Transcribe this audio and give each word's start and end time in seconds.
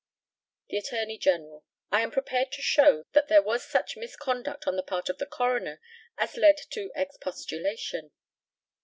The 0.71 0.77
ATTORNEY 0.79 1.19
GENERAL: 1.19 1.63
I 1.91 2.01
am 2.01 2.09
prepared 2.09 2.51
to 2.53 2.61
show 2.63 3.05
that 3.11 3.27
there 3.27 3.43
was 3.43 3.63
such 3.63 3.95
misconduct 3.95 4.65
on 4.65 4.75
the 4.75 4.81
part 4.81 5.09
of 5.09 5.19
the 5.19 5.27
coroner 5.27 5.79
as 6.17 6.35
led 6.37 6.57
to 6.71 6.89
expostulation. 6.95 8.09